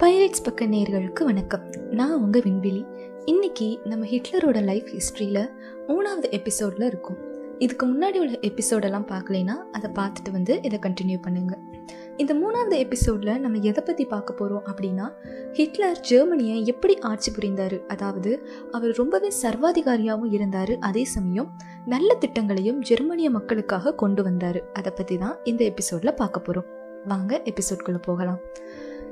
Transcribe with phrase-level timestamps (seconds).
[0.00, 1.62] Pirates பக்க நேர்களுக்கு வணக்கம்.
[1.90, 2.86] நான் உங்கள் விண்வெளி.
[3.24, 5.50] இன்னைக்கு நம்ம ஹிட்லரோட லைஃப் ஹிஸ்ட்ரியில்
[5.88, 7.18] மூணாவது எபிசோடில் இருக்கும்.
[7.58, 11.58] இதுக்கு முன்னாடி உள்ள எபிசோடெல்லாம் பார்க்கலைன்னா அதை பார்த்துட்டு வந்து இதை கண்டினியூ பண்ணுங்க.
[12.16, 15.08] இந்த மூணாவது எபிசோடில் நம்ம எதை பற்றி பார்க்க போகிறோம் அப்படின்னா
[15.52, 17.86] ஹிட்லர் ஜெர்மனியை எப்படி ஆட்சி புரிந்தார்?
[17.86, 20.78] அதாவது அவர் ரொம்பவே சர்வாதிகாரியாகவும் இருந்தார்.
[20.78, 24.60] அதே சமயம் நல்ல திட்டங்களையும் ஜெர்மனிய மக்களுக்காக கொண்டு வந்தார்.
[24.72, 26.68] அதை பற்றி தான் இந்த எபிசோடில் பார்க்க போகிறோம்
[27.04, 28.40] வாங்க எபிசோட்குள்ளே போகலாம்.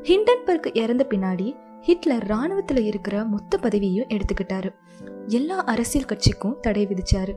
[0.06, 4.70] ஹிண்டன்பர்க் இறந்த பின்னாடி ஹிட்லர் ராணுவத்தில் இருக்கிற மொத்த பதவியையும் எடுத்துக்கிட்டாரு.
[5.26, 7.34] எல்லா அரசியல் கட்சிக்கும் தடை விதிச்சாரு.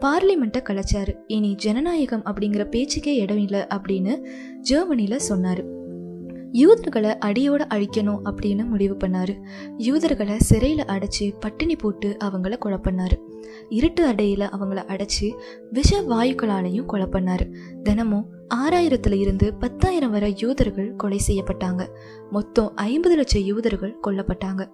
[0.00, 1.14] பார்லிமெண்ட்டை கலைச்சாரு.
[1.26, 4.26] இனி ஜனநாயகம் அப்படிங்கிற பேச்சுக்கே இடம் இல்லை அப்படின்னு
[4.60, 5.64] ஜெர்மனியில் சொன்னார்.
[6.52, 9.42] யூதர்களை அடியோட அழிக்கணும் அப்படின்னு முடிவு பண்ணாரு.
[9.76, 13.25] யூதர்களை சிறையில் அடைச்சி பட்டினி போட்டு அவங்கள கொலை பண்ணாரு.
[13.68, 15.38] இருட்டு அடையில அவங்கள அடைச்சி
[15.70, 17.54] விஷ வாயுக்களாலையும் கொலை பண்ணாரு.
[17.82, 21.86] தினமும் ஆறாயிரத்துல இருந்து பத்தாயிரம் வரை யூதர்கள் கொலை செய்யப்பட்டாங்க.
[22.30, 24.68] மொத்தம் ஐம்பது லட்சம் யூதர்கள் கொல்லப்பட்டாங்க.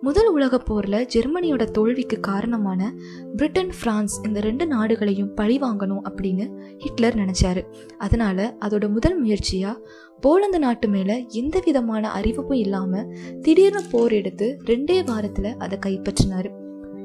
[0.00, 2.94] முதல் உலகப் போர்ல ஜெர்மனியோட தோல்விக்கு காரணமான
[3.36, 7.64] பிரிட்டன் பிரான்ஸ் இந்த ரெண்டு நாடுகளையும் பழி வாங்கணும் அப்படின்னு ஹிட்லர் நினைச்சாரு.
[7.98, 9.76] அதனால அதோட முதல் முயற்சியா
[10.20, 13.04] போலந்து நாட்டு மேல எந்த விதமான அறிவிப்பும் இல்லாம
[13.40, 16.61] திடீர்னு போர் எடுத்து ரெண்டே வாரத்துல அதை கைப்பற்றினாரு.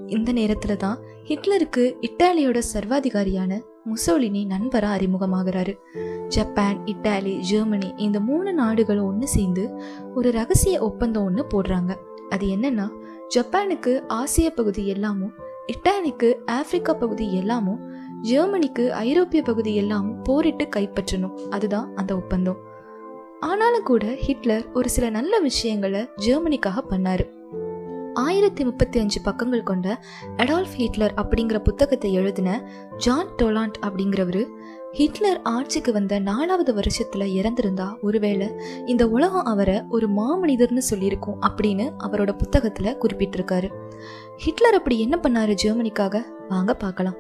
[0.07, 5.73] இந்த நேரத்துல தான் ஹிட்லருக்கு இட்டாலியோட சர்வாதிகாரியான முசோலினி நண்பரா அறிமுகமாகிறாரு.
[6.27, 9.81] ஜப்பான் இட்டாலி ஜெர்மனி இந்த மூணு நாடுகளும் ஒன்று சேர்ந்து
[10.15, 11.95] ஒரு ரகசிய ஒப்பந்தம் ஒன்று போடுறாங்க.
[12.29, 12.89] அது என்னன்னா
[13.35, 15.33] ஜப்பானுக்கு ஆசிய பகுதி எல்லாமும்
[15.73, 21.47] இட்டாலிக்கு ஆப்பிரிக்கா பகுதி எல்லாமும் ஜெர்மனிக்கு ஐரோப்பிய பகுதி எல்லாமும் போரிட்டு கைப்பற்றணும்.
[21.49, 22.57] அதுதான் அந்த ஒப்பந்தம்.
[23.39, 27.36] ஆனாலும் கூட ஹிட்லர் ஒரு சில நல்ல விஷயங்களை ஜெர்மனிக்காக பண்ணாரு.
[28.17, 30.03] ஆயிரத்தி முப்பத்தி அஞ்சு பக்கங்கள் கொண்ட
[30.37, 34.45] அடால்ஃப் ஹிட்லர் அப்படிங்கிற புத்தகத்தை எழுதின ஜான் டொலாண்ட் அப்படிங்கிறவரு
[34.91, 38.49] ஹிட்லர் ஆட்சிக்கு வந்த நாலாவது வருஷத்துல இறந்திருந்தா ஒருவேளை
[38.85, 43.69] இந்த உலகம் அவரை ஒரு மாமனிதர்னு சொல்லியிருக்கும் அப்படின்னு அவரோட புத்தகத்துல குறிப்பிட்டிருக்காரு.
[44.37, 46.23] ஹிட்லர் அப்படி என்ன பண்ணாரு ஜெர்மனிக்காக?
[46.49, 47.15] வாங்க பார்க்கலாம்.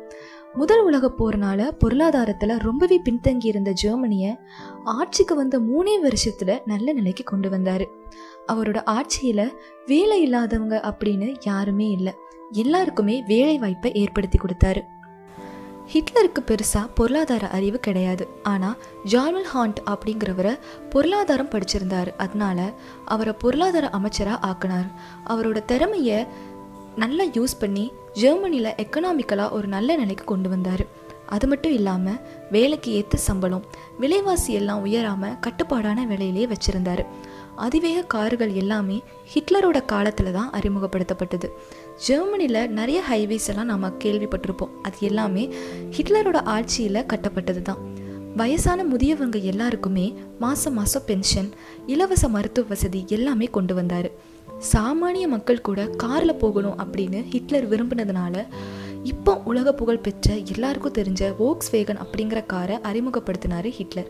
[0.53, 4.39] முதல் உலக போர்னால பொருளாதாரத்துல ரொம்பவே பின்தங்கி இருந்த ஜெர்மனிய
[4.83, 7.85] ஆட்சிக்கு வந்த மூணே வருஷத்துல நல்ல நிலைக்கு கொண்டு வந்தாரு.
[8.51, 9.51] அவரோட ஆட்சியில
[9.85, 12.13] வேலை இல்லாதவங்க அப்படின்னு யாருமே இல்லை.
[12.51, 14.81] எல்லாருக்குமே வேலை வாய்ப்பை ஏற்படுத்தி கொடுத்தாரு.
[15.93, 18.27] ஹிட்லருக்கு பெருசா பொருளாதார அறிவு கிடையாது.
[18.43, 18.75] ஆனா
[19.05, 20.59] ஜார்மல் ஹாண்ட் அப்படிங்கிறவரை
[20.89, 22.07] பொருளாதாரம் படிச்சிருந்தாரு.
[22.17, 22.71] அதனால
[23.05, 24.91] அவரை பொருளாதார அமைச்சரா ஆக்கினார்.
[25.27, 26.27] அவரோட திறமையை
[27.01, 27.83] நல்லா யூஸ் பண்ணி
[28.21, 30.83] ஜெர்மனியில் எக்கனாமிக்கலாக ஒரு நல்ல நிலைக்கு கொண்டு வந்தார்.
[31.35, 32.19] அது மட்டும் இல்லாமல்
[32.55, 33.65] வேலைக்கு ஏற்ற சம்பளம்
[34.01, 37.01] விலைவாசி எல்லாம் உயராமல் கட்டுப்பாடான விலையிலேயே வச்சுருந்தார்.
[37.65, 38.97] அதிவேக கார்கள் எல்லாமே
[39.33, 41.47] ஹிட்லரோட காலத்தில் தான் அறிமுகப்படுத்தப்பட்டது.
[42.07, 44.73] ஜெர்மனியில் நிறைய ஹைவேஸ் எல்லாம் நாம் கேள்விப்பட்டிருப்போம்.
[44.87, 45.43] அது எல்லாமே
[45.97, 47.81] ஹிட்லரோட ஆட்சியில் கட்டப்பட்டது தான்.
[48.41, 50.07] வயசான முதியவங்க எல்லாருக்குமே
[50.45, 51.51] மாதம் மாதம் பென்ஷன்
[51.93, 54.09] இலவச மருத்துவ வசதி எல்லாமே கொண்டு வந்தார்.
[54.59, 58.45] சாமானிய மக்கள் கூட காரில் போகணும் அப்படின்னு ஹிட்லர் விரும்பினதுனால
[59.03, 64.09] இப்போ உலக புகழ் பெற்ற எல்லாருக்கும் தெரிஞ்ச வோக்ஸ் வேகன் அப்படிங்கிற காரை அறிமுகப்படுத்தினார் ஹிட்லர்.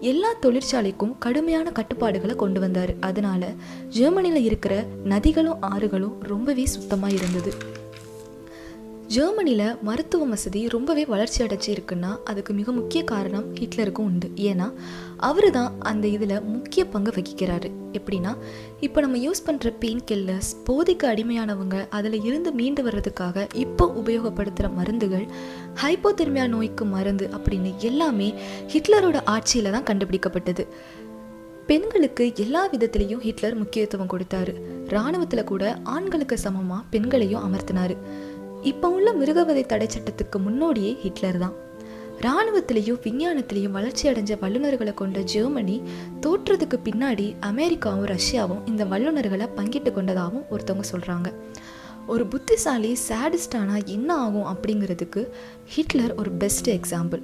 [0.00, 2.94] எல்லா தொழிற்சாலைக்கும் கடுமையான கட்டுப்பாடுகளை கொண்டு வந்தார்.
[3.00, 3.52] அதனால
[3.88, 7.80] ஜெர்மனியில் இருக்கிற நதிகளும் ஆறுகளும் ரொம்பவே சுத்தமாக இருந்தது.
[9.08, 14.28] ஜெர்மனியில் மருத்துவ வசதி ரொம்பவே வளர்ச்சி அடைச்சி இருக்குன்னா அதுக்கு மிக முக்கிய காரணம் ஹிட்லருக்கும் உண்டு.
[14.36, 14.72] ஏன்னா
[15.16, 17.70] அவர் தான் அந்த இதில் முக்கிய பங்கு வகிக்கிறாரு.
[17.92, 18.36] எப்படின்னா
[18.80, 25.26] இப்போ நம்ம யூஸ் பண்ணுற பெயின் கில்லர்ஸ் போதைக்கு அடிமையானவங்க அதில் இருந்து மீண்டு வர்றதுக்காக இப்போ உபயோகப்படுத்துகிற மருந்துகள்
[25.82, 28.34] ஹைப்போதெர்மியா நோய்க்கு மருந்து அப்படின்னு எல்லாமே
[28.74, 30.66] ஹிட்லரோட ஆட்சியில் தான் கண்டுபிடிக்கப்பட்டது.
[31.66, 34.52] பெண்களுக்கு எல்லா விதத்திலையும் ஹிட்லர் முக்கியத்துவம் கொடுத்தாரு.
[34.88, 37.96] இராணுவத்தில் கூட ஆண்களுக்கு சமமாக பெண்களையும் அமர்த்தினாரு.
[38.62, 41.54] இப்போ உள்ள மிருகவதை தடை சட்டத்துக்கு முன்னோடியே ஹிட்லர் தான்.
[42.20, 45.76] இராணுவத்திலையும் விஞ்ஞானத்திலையும் வளர்ச்சி அடைஞ்ச வல்லுநர்களை கொண்ட ஜெர்மனி
[46.20, 51.28] தோற்றதுக்கு பின்னாடி அமெரிக்காவும் ரஷ்யாவும் இந்த வல்லுநர்களை பங்கிட்டு கொண்டதாகவும் ஒருத்தவங்க சொல்கிறாங்க
[52.06, 55.22] ஒரு புத்திசாலி சேடிஸ்டானா என்ன ஆகும் அப்படிங்கிறதுக்கு
[55.66, 57.22] ஹிட்லர் ஒரு பெஸ்ட் எக்ஸாம்பிள்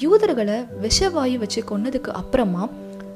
[0.00, 2.64] யூதர்களை விஷவாயு வச்சு கொன்னதுக்கு அப்புறமா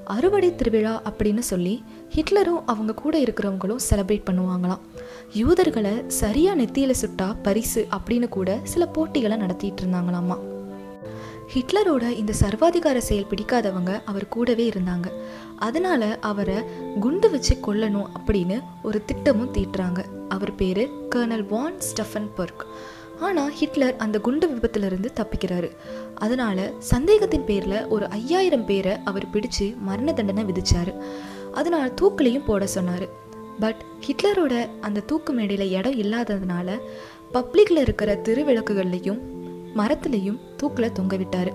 [0.07, 1.85] அறுவடை திருவிழா அப்படின்னு சொல்லி
[2.15, 4.79] ஹிட்லரும் அவங்க கூட இருக்கிறவங்களும் செலிப்ரேட் பண்ணுவாங்களாம்.
[5.33, 10.39] யூதர்களை சரியாக நெத்தியில் சுட்டா பரிசு அப்படின்னு கூட சில போட்டிகளை நடத்திட்டு இருந்தாங்களாமா.
[11.55, 15.07] ஹிட்லரோட இந்த சர்வாதிகார செயல் பிடிக்காதவங்க அவர் கூடவே இருந்தாங்க.
[15.57, 16.57] அதனால அவரை
[17.01, 20.05] குண்டு வச்சு கொல்லணும் அப்படின்னு ஒரு திட்டமும் தீட்டுறாங்க.
[20.29, 22.65] அவர் பேரு கர்னல் வான் ஸ்டஃபன் பர்க்.
[23.21, 25.71] ஆனால் ஹிட்லர் அந்த குண்டு விபத்திலிருந்து தப்பிக்கிறாரு.
[26.15, 30.95] அதனால சந்தேகத்தின் பேரில் ஒரு ஐயாயிரம் பேரை அவர் பிடிச்சு மரண தண்டனை விதிச்சாரு.
[31.53, 33.07] அதனால் தூக்கிலையும் போட சொன்னார்.
[33.61, 33.77] பட்
[34.07, 36.79] ஹிட்லரோட அந்த தூக்கு மேடையில் இடம் இல்லாததுனால
[37.33, 39.21] பப்ளிக்கில் இருக்கிற திருவிளக்குகள்லையும்
[39.77, 41.53] மரத்துலேயும் தூக்கில் தொங்க விட்டார்.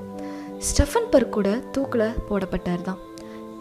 [0.58, 3.00] ஸ்டெஃபன் பர்க் கூட தூக்கில் போடப்பட்டார் தான்.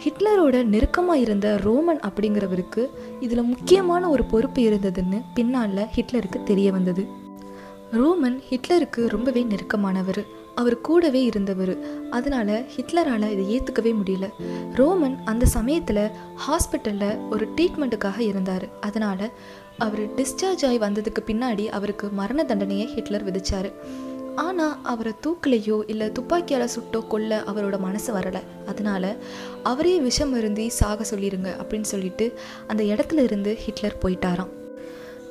[0.05, 2.89] ஹிட்லரோட நெருக்கமாக இருந்த ரோமன் அப்படிங்கிறவருக்கு
[3.21, 7.19] இதில் முக்கியமான ஒரு பொறுப்பு இருந்ததுன்னு பின்னால் ஹிட்லருக்கு தெரிய வந்தது.
[7.93, 10.27] ரோமன் ஹிட்லருக்கு ரொம்பவே நெருக்கமானவர்.
[10.55, 11.79] அவர் கூடவே இருந்தவர்.
[12.11, 14.29] அதனால ஹிட்லரால் இதை ஏற்றுக்கவே முடியல.
[14.75, 16.11] ரோமன் அந்த சமயத்தில்
[16.47, 18.69] ஹாஸ்பிட்டலில் ஒரு ட்ரீட்மெண்ட்டுக்காக இருந்தார்.
[18.81, 19.33] அதனால்
[19.79, 23.73] அவர் டிஸ்சார்ஜ் ஆகி வந்ததுக்கு பின்னாடி அவருக்கு மரண தண்டனையை ஹிட்லர் விதிச்சார்.
[24.35, 28.43] ஆனால் அவரை தூக்கிலையோ இல்லை துப்பாக்கியால் சுட்டோ கொல்ல அவரோட மனசு வரலை.
[28.67, 29.17] அதனால
[29.63, 34.59] அவரே விஷம் அருந்தி சாக சொல்லிடுங்க அப்படின்னு சொல்லிட்டு அந்த இடத்துல இருந்து ஹிட்லர் போயிட்டாராம்.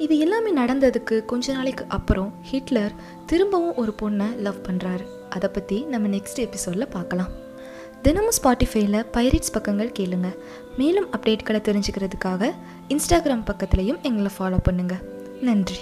[0.03, 2.93] இது எல்லாமே நடந்ததுக்கு கொஞ்ச நாளைக்கு அப்புறம் ஹிட்லர்
[3.25, 7.31] திரும்பவும் ஒரு பொண்ணை லவ் பண்ணுறாரு அதை பற்றி நம்ம நெக்ஸ்ட் எபிசோடில் பார்க்கலாம்.
[8.01, 10.29] தினமும் ஸ்பாட்டிஃபைல பைரேட்ஸ் பக்கங்கள் கேளுங்க.
[10.77, 12.51] மேலும் அப்டேட்களை தெரிஞ்சுக்கிறதுக்காக
[12.87, 15.03] இன்ஸ்டாகிராம் பக்கத்துலேயும் எங்களை ஃபாலோ பண்ணுங்கள்
[15.41, 15.79] நன்றி.